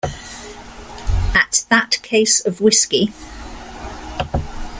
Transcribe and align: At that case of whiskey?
At 1.35 1.63
that 1.69 1.99
case 2.01 2.43
of 2.43 2.59
whiskey? 2.59 3.13